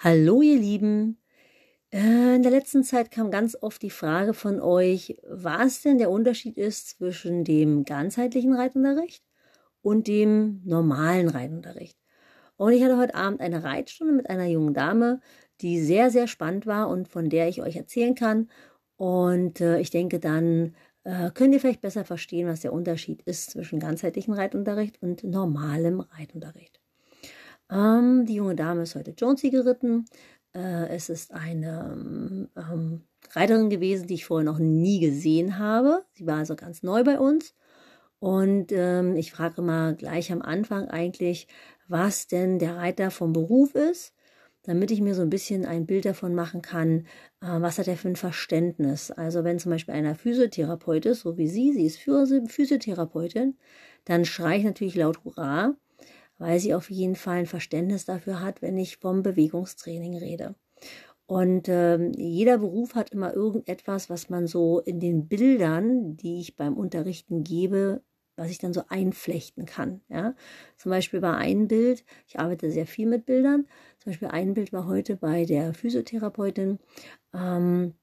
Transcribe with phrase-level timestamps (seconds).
[0.00, 1.18] Hallo ihr Lieben.
[1.92, 6.10] Äh, in der letzten Zeit kam ganz oft die Frage von euch, was denn der
[6.10, 9.24] Unterschied ist zwischen dem ganzheitlichen Reitunterricht
[9.82, 11.98] und dem normalen Reitunterricht.
[12.56, 15.20] Und ich hatte heute Abend eine Reitstunde mit einer jungen Dame,
[15.62, 18.50] die sehr, sehr spannend war und von der ich euch erzählen kann.
[18.96, 23.50] Und äh, ich denke, dann äh, könnt ihr vielleicht besser verstehen, was der Unterschied ist
[23.50, 26.77] zwischen ganzheitlichem Reitunterricht und normalem Reitunterricht.
[27.70, 30.06] Ähm, die junge Dame ist heute Jonesy geritten.
[30.54, 36.04] Äh, es ist eine ähm, Reiterin gewesen, die ich vorher noch nie gesehen habe.
[36.14, 37.54] Sie war also ganz neu bei uns.
[38.20, 41.46] Und ähm, ich frage mal gleich am Anfang eigentlich,
[41.88, 44.12] was denn der Reiter vom Beruf ist,
[44.62, 47.06] damit ich mir so ein bisschen ein Bild davon machen kann,
[47.40, 49.10] äh, was hat er für ein Verständnis.
[49.10, 53.56] Also wenn zum Beispiel einer Physiotherapeut ist, so wie sie, sie ist Physiotherapeutin,
[54.04, 55.76] dann schreie ich natürlich laut Hurra
[56.38, 60.54] weil sie auf jeden Fall ein Verständnis dafür hat, wenn ich vom Bewegungstraining rede.
[61.26, 66.56] Und äh, jeder Beruf hat immer irgendetwas, was man so in den Bildern, die ich
[66.56, 68.02] beim Unterrichten gebe,
[68.36, 70.00] was ich dann so einflechten kann.
[70.08, 70.34] Ja?
[70.78, 73.66] Zum Beispiel bei einem Bild, ich arbeite sehr viel mit Bildern,
[73.98, 76.78] zum Beispiel ein Bild war heute bei der Physiotherapeutin,
[77.34, 77.94] ähm,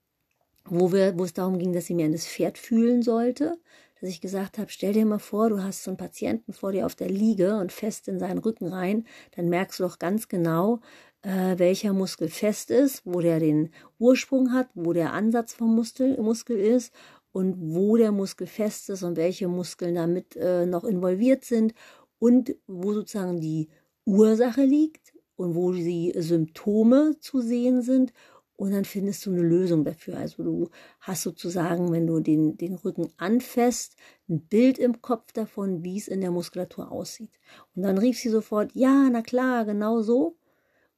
[0.66, 3.58] wo, wir, wo es darum ging, dass sie mir in das Pferd fühlen sollte
[4.00, 6.86] dass ich gesagt habe, stell dir mal vor, du hast so einen Patienten vor dir
[6.86, 10.80] auf der Liege und fest in seinen Rücken rein, dann merkst du doch ganz genau,
[11.22, 16.22] äh, welcher Muskel fest ist, wo der den Ursprung hat, wo der Ansatz vom Muskel,
[16.22, 16.94] Muskel ist
[17.32, 21.74] und wo der Muskel fest ist und welche Muskeln damit äh, noch involviert sind
[22.20, 23.70] und wo sozusagen die
[24.06, 28.14] Ursache liegt und wo die Symptome zu sehen sind
[28.58, 30.18] und dann findest du eine Lösung dafür.
[30.18, 30.70] Also du
[31.02, 33.96] hast sozusagen, wenn du den, den Rücken anfasst,
[34.30, 37.32] ein Bild im Kopf davon, wie es in der Muskulatur aussieht.
[37.76, 40.38] Und dann rief sie sofort, ja, na klar, genau so.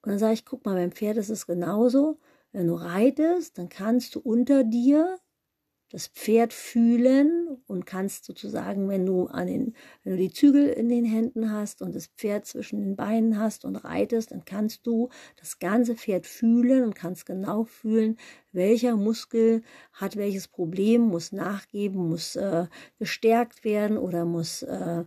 [0.01, 2.19] Und dann sage ich, guck mal, beim Pferd ist es genauso.
[2.51, 5.17] Wenn du reitest, dann kannst du unter dir
[5.89, 10.89] das Pferd fühlen und kannst sozusagen, wenn du an den, wenn du die Zügel in
[10.89, 15.09] den Händen hast und das Pferd zwischen den Beinen hast und reitest, dann kannst du
[15.37, 18.17] das ganze Pferd fühlen und kannst genau fühlen,
[18.51, 19.61] welcher Muskel
[19.93, 22.65] hat welches Problem, muss nachgeben, muss äh,
[22.99, 25.05] gestärkt werden oder muss äh,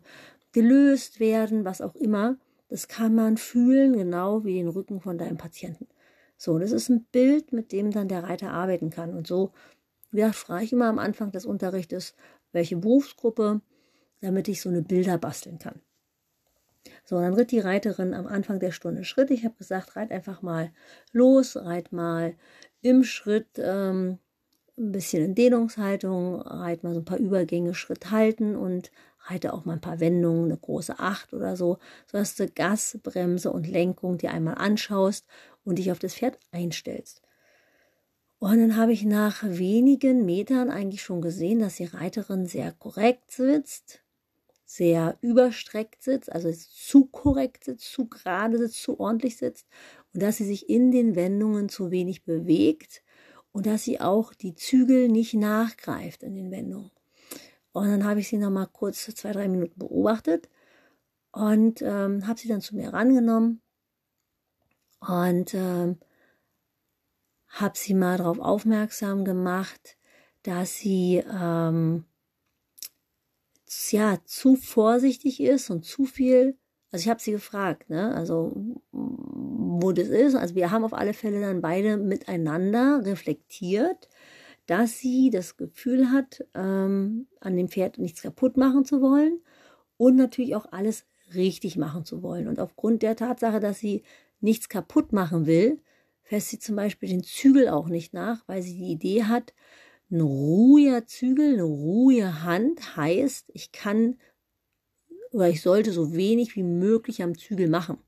[0.52, 2.36] gelöst werden, was auch immer.
[2.68, 5.88] Das kann man fühlen, genau wie den Rücken von deinem Patienten.
[6.36, 9.12] So, das ist ein Bild, mit dem dann der Reiter arbeiten kann.
[9.12, 9.52] Und so
[10.12, 12.14] ja, frage ich immer am Anfang des Unterrichtes,
[12.52, 13.60] welche Berufsgruppe,
[14.20, 15.80] damit ich so eine Bilder basteln kann.
[17.04, 19.30] So, dann ritt die Reiterin am Anfang der Stunde Schritt.
[19.30, 20.72] Ich habe gesagt, reit einfach mal
[21.12, 22.34] los, reit mal
[22.80, 24.18] im Schritt ähm,
[24.78, 28.90] ein bisschen in Dehnungshaltung, reit mal so ein paar Übergänge, Schritt halten und
[29.28, 33.52] reite auch mal ein paar Wendungen, eine große Acht oder so, sodass du Gas, Bremse
[33.52, 35.26] und Lenkung dir einmal anschaust
[35.64, 37.22] und dich auf das Pferd einstellst.
[38.40, 43.30] Und dann habe ich nach wenigen Metern eigentlich schon gesehen, dass die Reiterin sehr korrekt
[43.30, 44.02] sitzt,
[44.64, 49.68] sehr überstreckt sitzt, also zu korrekt sitzt, zu gerade sitzt, zu ordentlich sitzt
[50.14, 53.02] und dass sie sich in den Wendungen zu wenig bewegt
[53.52, 56.90] und dass sie auch die Zügel nicht nachgreift in den Wendungen.
[57.72, 60.48] Und dann habe ich sie noch mal kurz zwei, drei Minuten beobachtet
[61.30, 63.60] und ähm, habe sie dann zu mir rangenommen
[65.00, 65.98] und ähm,
[67.50, 69.96] habe sie mal darauf aufmerksam gemacht,
[70.42, 72.04] dass sie ähm,
[73.90, 76.56] ja zu vorsichtig ist und zu viel.
[76.92, 78.14] Also ich habe sie gefragt, ne?
[78.14, 78.52] Also
[78.92, 80.34] wo das ist.
[80.34, 84.08] Also wir haben auf alle Fälle dann beide miteinander reflektiert,
[84.66, 89.40] dass sie das Gefühl hat, ähm, an dem Pferd nichts kaputt machen zu wollen
[89.96, 92.48] und natürlich auch alles richtig machen zu wollen.
[92.48, 94.02] Und aufgrund der Tatsache, dass sie
[94.40, 95.80] nichts kaputt machen will,
[96.30, 99.52] fässt sie zum Beispiel den Zügel auch nicht nach, weil sie die Idee hat,
[100.12, 104.16] ein ruhiger Zügel, eine ruhige Hand heißt, ich kann
[105.32, 107.98] oder ich sollte so wenig wie möglich am Zügel machen.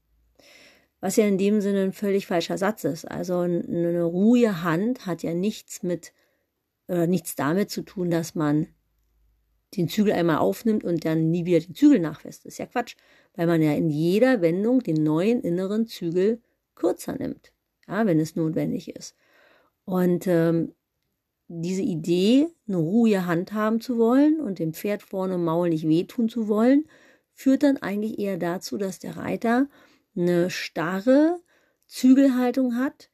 [1.00, 3.11] Was ja in dem Sinne ein völlig falscher Satz ist.
[3.11, 6.12] Also eine ruhige Hand hat ja nichts mit
[6.87, 8.69] oder nichts damit zu tun, dass man
[9.76, 12.44] den Zügel einmal aufnimmt und dann nie wieder den Zügel nachfasst.
[12.44, 12.94] Das ist ja Quatsch,
[13.35, 16.41] weil man ja in jeder Wendung den neuen inneren Zügel
[16.76, 17.52] kürzer nimmt
[17.88, 19.17] ja, wenn es notwendig ist.
[19.84, 20.75] Und ähm,
[21.49, 25.87] diese Idee, eine ruhige Hand haben zu wollen und dem Pferd vorne im Maul nicht
[25.87, 26.87] wehtun zu wollen,
[27.34, 29.69] führt dann eigentlich eher dazu, dass der Reiter
[30.17, 31.40] eine starre
[31.87, 33.11] Zügelhaltung hat,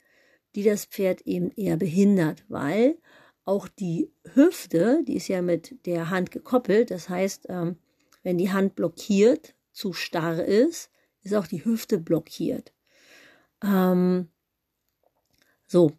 [0.54, 2.98] die das Pferd eben eher behindert, weil
[3.44, 7.76] auch die Hüfte, die ist ja mit der Hand gekoppelt, das heißt, ähm,
[8.22, 10.90] wenn die Hand blockiert, zu starr ist,
[11.22, 12.72] ist auch die Hüfte blockiert.
[13.62, 14.28] Ähm,
[15.68, 15.92] So,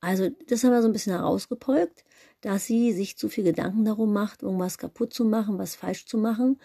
[0.00, 2.04] also das haben wir so ein bisschen herausgepolkt,
[2.40, 6.18] dass sie sich zu viel Gedanken darum macht, irgendwas kaputt zu machen, was falsch zu
[6.18, 6.60] machen,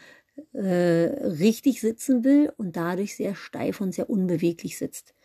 [0.54, 5.16] äh, richtig sitzen will und dadurch sehr steif und sehr unbeweglich sitzt.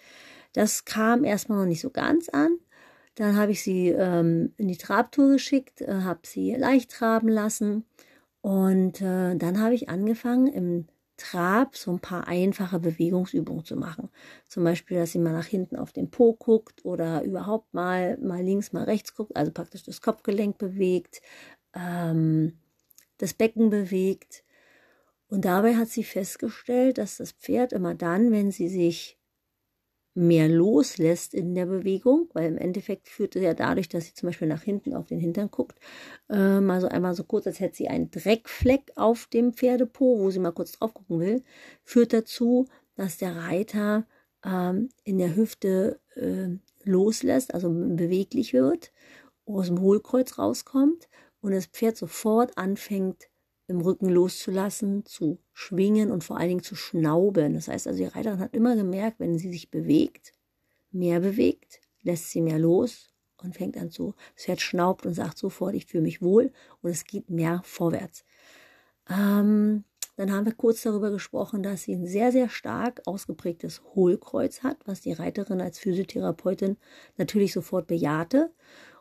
[0.55, 2.59] Das kam erstmal noch nicht so ganz an.
[3.17, 7.85] Dann habe ich sie ähm, in die Trabtour geschickt, äh, habe sie leicht traben lassen
[8.43, 14.09] und äh, dann habe ich angefangen im Trab so ein paar einfache Bewegungsübungen zu machen.
[14.49, 18.43] Zum Beispiel, dass sie mal nach hinten auf den Po guckt oder überhaupt mal, mal
[18.43, 21.21] links, mal rechts guckt, also praktisch das Kopfgelenk bewegt,
[21.75, 22.61] ähm,
[23.19, 24.45] das Becken bewegt.
[25.29, 29.18] Und dabei hat sie festgestellt, dass das Pferd immer dann, wenn sie sich
[30.19, 34.29] mehr loslässt in der Bewegung, weil im Endeffekt führt es ja dadurch, dass sie zum
[34.29, 35.79] Beispiel nach hinten auf den Hintern guckt,
[36.29, 40.31] äh, mal so einmal so kurz, als hätte sie einen Dreckfleck auf dem Pferdepo, wo
[40.31, 41.43] sie mal kurz drauf gucken will,
[41.85, 42.67] führt dazu,
[42.97, 44.07] dass der Reiter
[44.45, 46.49] ähm, in der Hüfte äh,
[46.83, 48.93] loslässt, also beweglich wird,
[49.47, 51.09] aus dem Hohlkreuz rauskommt
[51.41, 53.29] und das Pferd sofort anfängt
[53.69, 57.55] im Rücken loszulassen, zu schwingen und vor allen Dingen zu schnauben.
[57.55, 60.33] Das heißt also, die Reiterin hat immer gemerkt, wenn sie sich bewegt,
[60.91, 63.13] mehr bewegt, lässt sie mehr los
[63.43, 66.51] und fängt an zu, das Pferd schnaubt und sagt sofort, ich fühle mich wohl
[66.83, 68.25] und es geht mehr vorwärts.
[69.09, 69.85] Ähm,
[70.17, 74.79] dann haben wir kurz darüber gesprochen, dass sie ein sehr, sehr stark ausgeprägtes Hohlkreuz hat,
[74.87, 76.77] was die Reiterin als Physiotherapeutin
[77.17, 78.51] natürlich sofort bejahte.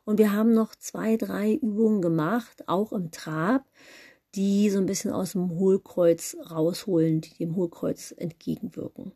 [0.05, 3.65] Und wir haben noch zwei, drei Übungen gemacht, auch im Trab,
[4.37, 9.11] die so ein bisschen aus dem Hohlkreuz rausholen, die dem Hohlkreuz entgegenwirken.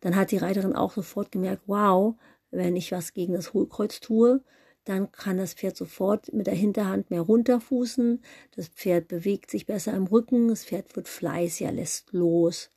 [0.00, 2.14] Dann hat die Reiterin auch sofort gemerkt, wow,
[2.52, 4.42] wenn ich was gegen das Hohlkreuz tue,
[4.84, 8.22] dann kann das Pferd sofort mit der Hinterhand mehr runterfußen,
[8.54, 12.70] das Pferd bewegt sich besser im Rücken, das Pferd wird fleißiger, lässt los.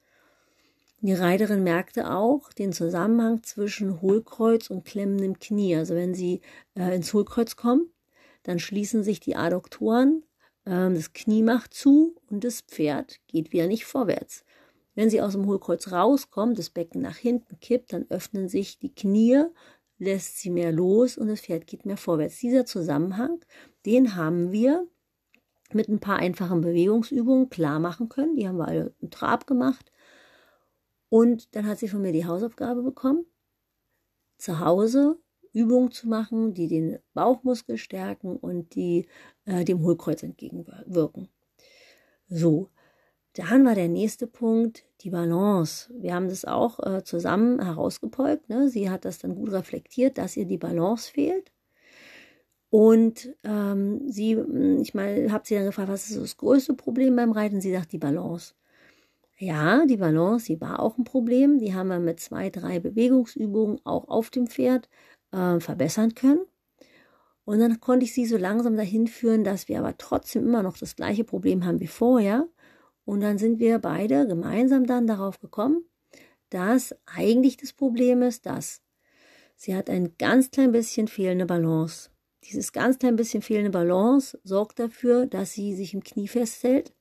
[1.00, 5.76] Die Reiterin merkte auch den Zusammenhang zwischen Hohlkreuz und klemmendem Knie.
[5.76, 6.42] Also wenn sie
[6.76, 7.92] äh, ins Hohlkreuz kommen,
[8.44, 10.24] dann schließen sich die Adduktoren
[10.64, 14.46] das Knie macht zu und das Pferd geht wieder nicht vorwärts.
[14.94, 18.94] Wenn sie aus dem Hohlkreuz rauskommt, das Becken nach hinten kippt, dann öffnen sich die
[18.94, 19.46] Knie,
[19.98, 22.40] lässt sie mehr los und das Pferd geht mehr vorwärts.
[22.40, 23.40] Dieser Zusammenhang,
[23.86, 24.88] den haben wir
[25.74, 28.36] mit ein paar einfachen Bewegungsübungen klar machen können.
[28.36, 29.92] Die haben wir alle im Trab gemacht.
[31.10, 33.26] Und dann hat sie von mir die Hausaufgabe bekommen,
[34.38, 35.21] zu Hause
[35.54, 39.08] Übungen zu machen, die den Bauchmuskel stärken und die
[39.46, 41.30] äh, dem Hohlkreuz entgegenwirken.
[42.30, 42.70] So,
[43.34, 45.90] dann war der nächste Punkt die Balance.
[45.94, 48.50] Wir haben das auch äh, zusammen herausgepolkt.
[48.50, 48.70] Ne?
[48.70, 51.52] Sie hat das dann gut reflektiert, dass ihr die Balance fehlt.
[52.70, 54.38] Und ähm, sie,
[54.82, 57.60] ich meine, habe sie dann gefragt, was ist das größte Problem beim Reiten?
[57.60, 58.54] Sie sagt die Balance.
[59.38, 61.58] Ja, die Balance, die war auch ein Problem.
[61.58, 64.88] Die haben wir mit zwei, drei Bewegungsübungen auch auf dem Pferd
[65.32, 66.42] äh, verbessern können.
[67.46, 70.78] Und dann konnte ich sie so langsam dahin führen, dass wir aber trotzdem immer noch
[70.78, 72.48] das gleiche Problem haben wie vorher.
[73.04, 75.84] Und dann sind wir beide gemeinsam dann darauf gekommen,
[76.50, 78.82] dass eigentlich das Problem ist, dass
[79.56, 82.10] sie hat ein ganz klein bisschen fehlende Balance.
[82.44, 86.94] Dieses ganz klein bisschen fehlende Balance sorgt dafür, dass sie sich im Knie festhält.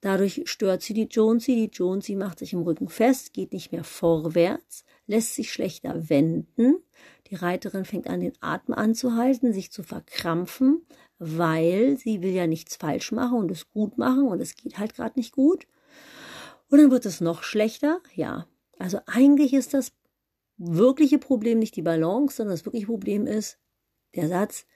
[0.00, 1.54] Dadurch stört sie die Jonesy.
[1.54, 6.76] Die Jonesy macht sich im Rücken fest, geht nicht mehr vorwärts, lässt sich schlechter wenden.
[7.26, 10.86] Die Reiterin fängt an, den Atem anzuhalten, sich zu verkrampfen,
[11.18, 14.94] weil sie will ja nichts falsch machen und es gut machen und es geht halt
[14.94, 15.66] gerade nicht gut.
[16.68, 18.00] Und dann wird es noch schlechter.
[18.14, 18.46] Ja,
[18.78, 19.92] also eigentlich ist das
[20.56, 23.58] wirkliche Problem nicht die Balance, sondern das wirkliche Problem ist
[24.14, 24.66] der Satz,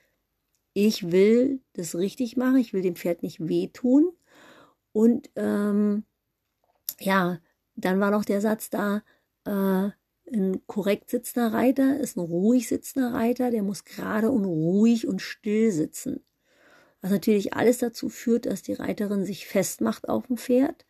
[0.73, 4.13] ich will das richtig machen, ich will dem Pferd nicht wehtun.
[4.93, 6.05] Und ähm,
[6.99, 7.39] ja,
[7.77, 9.03] dann war noch der Satz da,
[9.45, 9.91] äh,
[10.33, 15.21] ein korrekt sitzender Reiter ist ein ruhig sitzender Reiter, der muss gerade und ruhig und
[15.21, 16.25] still sitzen.
[17.01, 20.87] Was natürlich alles dazu führt, dass die Reiterin sich festmacht auf dem Pferd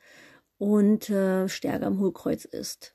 [0.59, 2.95] und äh, stärker am Hohlkreuz ist.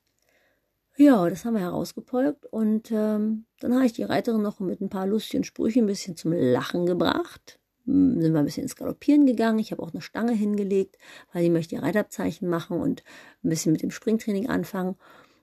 [0.98, 4.90] Ja, das haben wir herausgepolkt und ähm, dann habe ich die Reiterin noch mit ein
[4.90, 7.60] paar lustigen Sprüchen ein bisschen zum Lachen gebracht.
[7.86, 9.60] Hm, sind wir ein bisschen ins Galoppieren gegangen.
[9.60, 10.98] Ich habe auch eine Stange hingelegt,
[11.34, 13.04] weil ich möchte die Reitabzeichen machen und
[13.44, 14.96] ein bisschen mit dem Springtraining anfangen.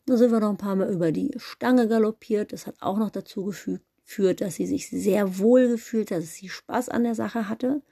[0.06, 2.52] Dann sind wir noch ein paar Mal über die Stange galoppiert.
[2.52, 6.88] Das hat auch noch dazu geführt, dass sie sich sehr wohl gefühlt dass sie Spaß
[6.88, 7.82] an der Sache hatte.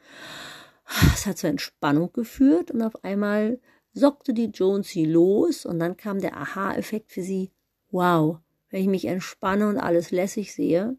[1.14, 3.60] Es hat zur Entspannung geführt und auf einmal
[3.92, 7.52] sockte die Jonesy los und dann kam der Aha-Effekt für sie.
[7.90, 8.38] Wow,
[8.70, 10.96] wenn ich mich entspanne und alles lässig sehe,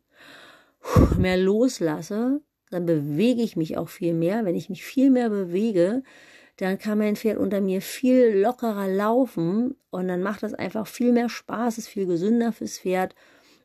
[1.18, 4.46] mehr loslasse, dann bewege ich mich auch viel mehr.
[4.46, 6.04] Wenn ich mich viel mehr bewege,
[6.62, 11.12] dann kann mein Pferd unter mir viel lockerer laufen und dann macht das einfach viel
[11.12, 13.16] mehr Spaß, ist viel gesünder fürs Pferd.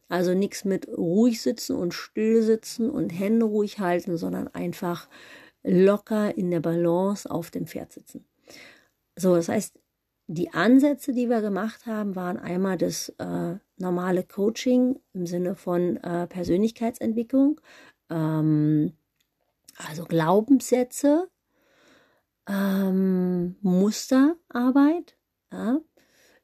[0.09, 5.09] Also nichts mit ruhig sitzen und still sitzen und Hände ruhig halten, sondern einfach
[5.63, 8.25] locker in der Balance auf dem Pferd sitzen.
[9.15, 9.79] So, das heißt,
[10.29, 15.99] die Ansätze, die wir gemacht haben, waren einmal das äh, normale Coaching im Sinne von
[15.99, 17.61] äh, Persönlichkeitsentwicklung,
[18.09, 18.95] ähm,
[19.77, 21.29] also Glaubenssätze,
[22.49, 25.17] ähm, Musterarbeit,
[25.53, 25.81] ja,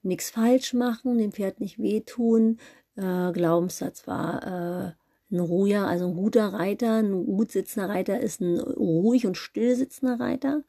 [0.02, 2.58] nichts falsch machen, dem Pferd nicht wehtun.
[2.96, 4.92] Äh, Glaubenssatz war äh,
[5.32, 9.74] ein ruhiger, also ein guter Reiter, ein gut sitzender Reiter ist ein ruhig und still
[9.74, 10.62] sitzender Reiter.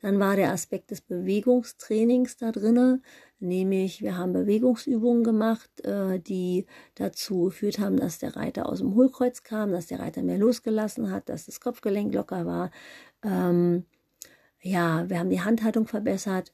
[0.00, 3.02] Dann war der Aspekt des Bewegungstrainings da drinne,
[3.40, 8.94] nämlich wir haben Bewegungsübungen gemacht, äh, die dazu geführt haben, dass der Reiter aus dem
[8.94, 12.70] Hohlkreuz kam, dass der Reiter mehr losgelassen hat, dass das Kopfgelenk locker war.
[13.22, 13.84] Ähm,
[14.66, 16.52] ja, wir haben die Handhaltung verbessert.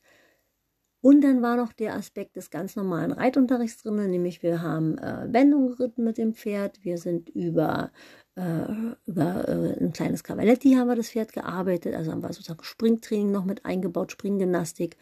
[1.01, 5.27] Und dann war noch der Aspekt des ganz normalen Reitunterrichts drin, nämlich wir haben äh,
[5.33, 7.91] Wendung geritten mit dem Pferd, wir sind über,
[8.37, 12.63] äh, über äh, ein kleines Cavaletti haben wir das Pferd gearbeitet, also haben wir sozusagen
[12.63, 14.97] Springtraining noch mit eingebaut, Springgymnastik.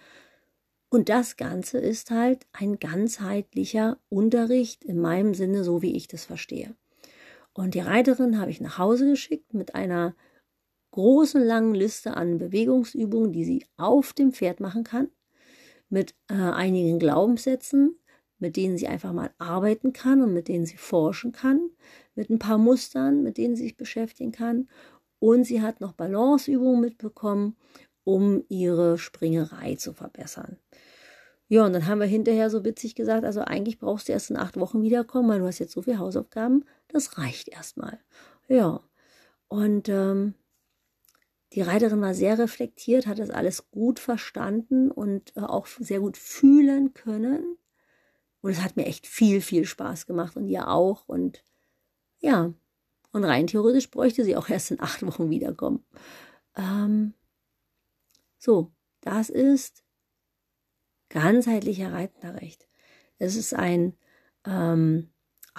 [0.88, 6.24] Und das Ganze ist halt ein ganzheitlicher Unterricht in meinem Sinne, so wie ich das
[6.24, 6.74] verstehe.
[7.52, 10.14] Und die Reiterin habe ich nach Hause geschickt mit einer
[10.90, 15.08] großen langen Liste an Bewegungsübungen, die sie auf dem Pferd machen kann
[15.88, 17.98] mit äh, einigen Glaubenssätzen,
[18.38, 21.70] mit denen sie einfach mal arbeiten kann und mit denen sie forschen kann,
[22.14, 24.68] mit ein paar Mustern, mit denen sie sich beschäftigen kann.
[25.18, 27.56] Und sie hat noch Balanceübungen mitbekommen,
[28.04, 30.56] um ihre Springerei zu verbessern.
[31.48, 34.36] Ja, und dann haben wir hinterher so witzig gesagt, also eigentlich brauchst du erst in
[34.36, 37.98] acht Wochen wiederkommen, weil du hast jetzt so viele Hausaufgaben, das reicht erstmal.
[38.48, 38.80] Ja,
[39.48, 40.34] und ähm,
[41.52, 46.16] die Reiterin war sehr reflektiert, hat das alles gut verstanden und äh, auch sehr gut
[46.16, 47.56] fühlen können.
[48.40, 51.08] Und es hat mir echt viel, viel Spaß gemacht und ihr auch.
[51.08, 51.44] Und
[52.20, 52.52] ja,
[53.12, 55.84] und rein theoretisch bräuchte sie auch erst in acht Wochen wiederkommen.
[56.56, 57.14] Ähm,
[58.38, 59.82] so, das ist
[61.08, 62.68] ganzheitlicher Reitenrecht.
[63.18, 63.94] Es ist ein
[64.46, 65.10] ähm,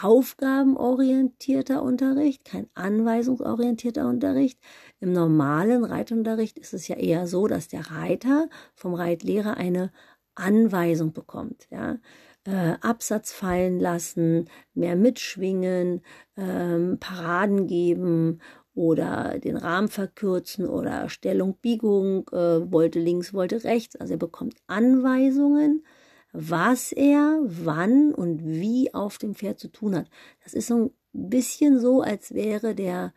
[0.03, 4.60] aufgabenorientierter Unterricht, kein anweisungsorientierter Unterricht.
[5.00, 9.91] Im normalen Reitunterricht ist es ja eher so, dass der Reiter vom Reitlehrer eine
[10.36, 11.67] Anweisung bekommt.
[11.72, 11.98] Ja?
[12.46, 16.01] Äh, Absatz fallen lassen, mehr mitschwingen,
[16.38, 18.39] ähm, Paraden geben
[18.74, 23.96] oder den Rahmen verkürzen oder Stellung, Biegung, äh, wollte links, wollte rechts.
[23.96, 25.84] Also er bekommt Anweisungen
[26.33, 30.09] was er wann und wie auf dem Pferd zu tun hat.
[30.43, 33.13] Das ist so ein bisschen so, als wäre der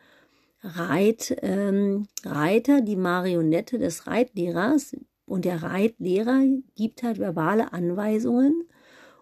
[0.63, 6.43] Reit, ähm, Reiter die Marionette des Reitlehrers und der Reitlehrer
[6.75, 8.69] gibt halt verbale Anweisungen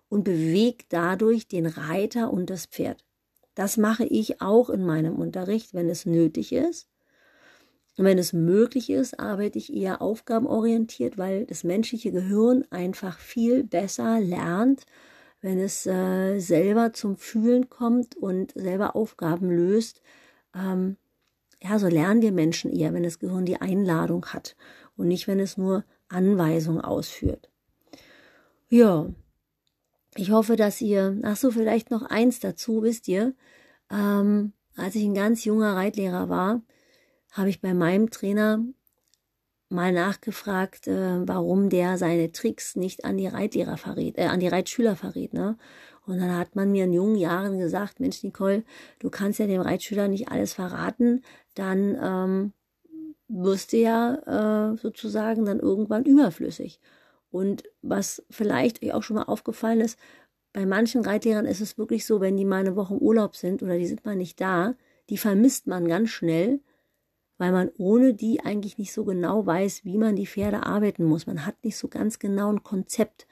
[0.09, 3.05] und bewegt dadurch den Reiter und das Pferd.
[3.55, 6.89] Das mache ich auch in meinem Unterricht, wenn es nötig ist.
[7.99, 13.65] Und wenn es möglich ist, arbeite ich eher aufgabenorientiert, weil das menschliche Gehirn einfach viel
[13.65, 14.87] besser lernt,
[15.43, 20.01] wenn es äh, selber zum Fühlen kommt und selber Aufgaben löst.
[20.55, 20.97] Ähm,
[21.63, 24.57] ja, so lernen wir Menschen eher, wenn das Gehirn die Einladung hat
[24.97, 27.51] und nicht, wenn es nur Anweisungen ausführt.
[28.69, 29.07] Ja,
[30.15, 33.35] ich hoffe, dass ihr, ach so, vielleicht noch eins dazu, wisst ihr,
[33.91, 36.63] ähm, als ich ein ganz junger Reitlehrer war,
[37.33, 38.65] habe ich bei meinem Trainer
[39.69, 44.49] mal nachgefragt, äh, warum der seine Tricks nicht an die Reitlehrer verrät, äh, an die
[44.49, 45.33] Reitschüler verrät.
[45.33, 45.57] Ne?
[46.07, 48.65] Und dann hat man mir in jungen Jahren gesagt, Mensch, Nicole,
[48.99, 51.23] du kannst ja dem Reitschüler nicht alles verraten,
[51.55, 52.53] dann ähm,
[53.29, 56.81] wirst du ja äh, sozusagen dann irgendwann überflüssig.
[57.31, 59.99] Und was vielleicht euch auch schon mal aufgefallen ist,
[60.53, 63.63] bei manchen Reitlehrern ist es wirklich so, wenn die mal eine Woche im Urlaub sind
[63.63, 64.75] oder die sind mal nicht da,
[65.09, 66.61] die vermisst man ganz schnell
[67.43, 71.27] weil man ohne die eigentlich nicht so genau weiß, wie man die Pferde arbeiten muss.
[71.27, 73.27] Man hat nicht so ganz genau ein Konzept.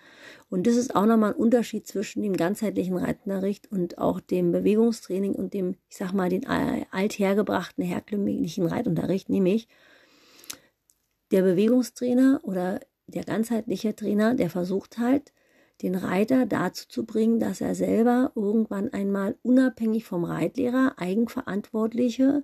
[0.49, 5.37] Und das ist auch nochmal ein Unterschied zwischen dem ganzheitlichen Reitunterricht und auch dem Bewegungstraining
[5.37, 9.69] und dem, ich sag mal, den althergebrachten, herkömmlichen Reitunterricht, nämlich
[11.31, 15.33] der Bewegungstrainer oder der ganzheitliche Trainer, der versucht halt,
[15.83, 22.43] den Reiter dazu zu bringen, dass er selber irgendwann einmal unabhängig vom Reitlehrer eigenverantwortliche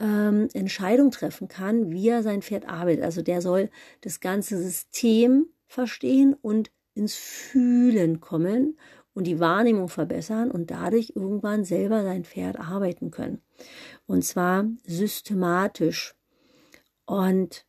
[0.00, 3.04] ähm, Entscheidung treffen kann, wie er sein Pferd arbeitet.
[3.04, 8.78] Also der soll das ganze System verstehen und ins Fühlen kommen
[9.14, 13.42] und die Wahrnehmung verbessern und dadurch irgendwann selber sein Pferd arbeiten können.
[14.06, 16.14] Und zwar systematisch.
[17.04, 17.66] Und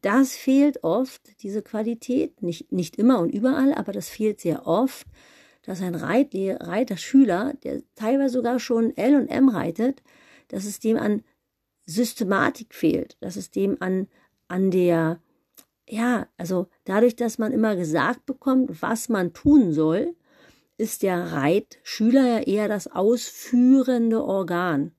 [0.00, 5.06] das fehlt oft, diese Qualität, nicht, nicht immer und überall, aber das fehlt sehr oft,
[5.62, 10.02] dass ein Reitlehrer, Reiter, Schüler, der teilweise sogar schon L und M reitet,
[10.48, 11.22] dass es dem an
[11.86, 14.08] Systematik fehlt, dass es dem an,
[14.48, 15.20] an der,
[15.88, 20.14] ja, also dadurch, dass man immer gesagt bekommt, was man tun soll,
[20.76, 24.92] ist der Reitschüler ja eher das ausführende Organ.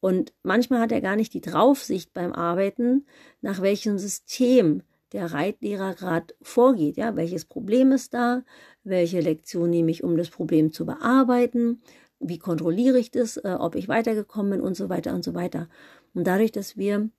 [0.00, 3.06] Und manchmal hat er gar nicht die Draufsicht beim Arbeiten,
[3.40, 6.96] nach welchem System der Reitlehrer gerade vorgeht.
[6.96, 8.42] Ja, welches Problem ist da?
[8.84, 11.82] Welche Lektion nehme ich, um das Problem zu bearbeiten?
[12.28, 15.68] Wie kontrolliere ich das, äh, ob ich weitergekommen bin und so weiter und so weiter.
[16.14, 17.10] Und dadurch, dass wir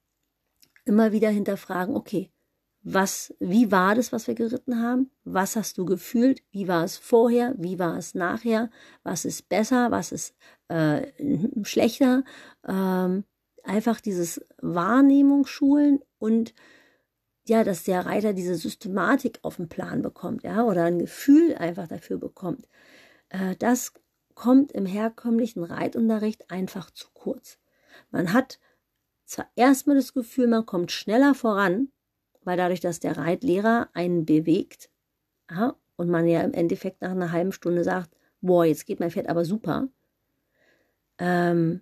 [0.86, 2.32] immer wieder hinterfragen, okay,
[2.84, 5.12] was, wie war das, was wir geritten haben?
[5.26, 6.42] Was hast du gefühlt?
[6.52, 7.54] Wie war es vorher?
[7.58, 8.70] Wie war es nachher?
[9.04, 9.92] Was ist besser?
[9.92, 10.36] Was ist
[10.70, 11.08] äh,
[11.64, 12.24] schlechter?
[12.66, 13.26] Ähm,
[13.64, 16.54] einfach dieses Wahrnehmungsschulen und
[17.46, 21.88] ja, dass der Reiter diese Systematik auf den Plan bekommt, ja, oder ein Gefühl einfach
[21.88, 22.68] dafür bekommt.
[23.30, 23.94] Äh, das
[24.38, 27.58] kommt im herkömmlichen Reitunterricht einfach zu kurz.
[28.12, 28.60] Man hat
[29.26, 31.90] zwar erstmal das Gefühl, man kommt schneller voran,
[32.44, 34.92] weil dadurch, dass der Reitlehrer einen bewegt
[35.50, 39.10] ja, und man ja im Endeffekt nach einer halben Stunde sagt, boah, jetzt geht mein
[39.10, 39.88] Pferd aber super,
[41.18, 41.82] ähm,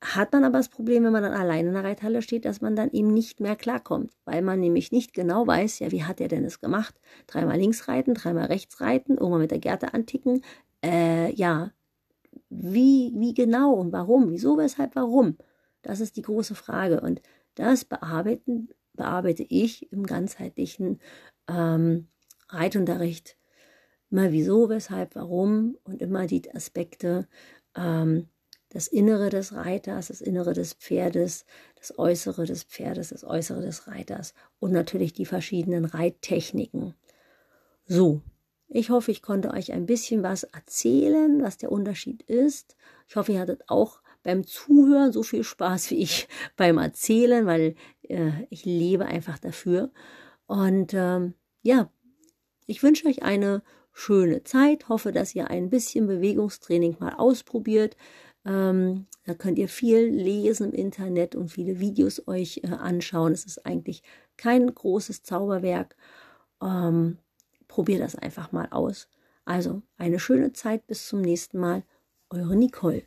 [0.00, 2.74] hat man aber das Problem, wenn man dann alleine in der Reithalle steht, dass man
[2.74, 6.26] dann eben nicht mehr klarkommt, weil man nämlich nicht genau weiß, ja, wie hat er
[6.26, 7.00] denn es gemacht?
[7.28, 10.42] Dreimal links reiten, dreimal rechts reiten, irgendwann mit der Gerte anticken.
[10.84, 11.72] Äh, ja,
[12.50, 14.30] wie, wie genau und warum?
[14.30, 15.36] Wieso, weshalb, warum?
[15.82, 17.00] Das ist die große Frage.
[17.00, 17.22] Und
[17.54, 21.00] das bearbeiten bearbeite ich im ganzheitlichen
[21.48, 22.08] ähm,
[22.48, 23.36] Reitunterricht
[24.10, 27.26] immer wieso, weshalb, warum und immer die Aspekte,
[27.74, 28.28] ähm,
[28.68, 31.44] das Innere des Reiters, das Innere des Pferdes,
[31.76, 36.94] das Äußere des Pferdes, das Äußere des Reiters und natürlich die verschiedenen Reittechniken.
[37.86, 38.22] So,
[38.74, 42.76] ich hoffe, ich konnte euch ein bisschen was erzählen, was der Unterschied ist.
[43.06, 47.74] Ich hoffe, ihr hattet auch beim Zuhören so viel Spaß wie ich beim Erzählen, weil
[48.08, 49.90] äh, ich lebe einfach dafür.
[50.46, 51.90] Und ähm, ja,
[52.66, 57.96] ich wünsche euch eine schöne Zeit, hoffe, dass ihr ein bisschen Bewegungstraining mal ausprobiert.
[58.46, 63.32] Ähm, da könnt ihr viel lesen im Internet und viele Videos euch äh, anschauen.
[63.32, 64.02] Es ist eigentlich
[64.38, 65.94] kein großes Zauberwerk.
[66.62, 67.18] Ähm,
[67.72, 69.08] probiert das einfach mal aus.
[69.46, 71.84] Also eine schöne Zeit, bis zum nächsten Mal.
[72.28, 73.02] Eure Nicole.